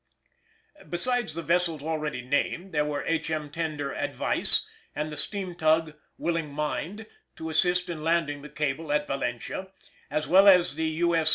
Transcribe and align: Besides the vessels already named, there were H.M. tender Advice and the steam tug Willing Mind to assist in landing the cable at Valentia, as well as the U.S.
Besides 0.89 1.35
the 1.35 1.43
vessels 1.43 1.83
already 1.83 2.23
named, 2.23 2.71
there 2.73 2.83
were 2.85 3.03
H.M. 3.05 3.51
tender 3.51 3.91
Advice 3.93 4.65
and 4.95 5.11
the 5.11 5.15
steam 5.15 5.53
tug 5.53 5.93
Willing 6.17 6.51
Mind 6.51 7.05
to 7.35 7.51
assist 7.51 7.87
in 7.87 8.03
landing 8.03 8.41
the 8.41 8.49
cable 8.49 8.91
at 8.91 9.05
Valentia, 9.05 9.67
as 10.09 10.27
well 10.27 10.47
as 10.47 10.73
the 10.73 10.85
U.S. 10.85 11.29